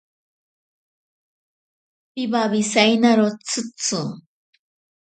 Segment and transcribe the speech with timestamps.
[2.13, 3.99] Piwawisainaro tsitsi.